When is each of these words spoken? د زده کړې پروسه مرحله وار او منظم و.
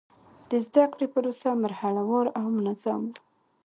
د 0.49 0.51
زده 0.65 0.83
کړې 0.93 1.07
پروسه 1.13 1.49
مرحله 1.63 2.01
وار 2.09 2.27
او 2.39 2.45
منظم 2.57 3.01
و. 3.09 3.13